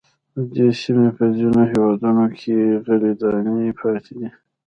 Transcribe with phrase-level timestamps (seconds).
[0.35, 2.55] د دې سیمې په ځینو هېوادونو کې
[2.85, 4.29] غلې دانې پاتې دي.